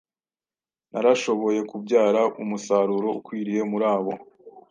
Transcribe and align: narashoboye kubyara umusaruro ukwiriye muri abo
narashoboye 0.91 1.59
kubyara 1.69 2.21
umusaruro 2.43 3.07
ukwiriye 3.19 3.61
muri 3.71 3.85
abo 3.95 4.13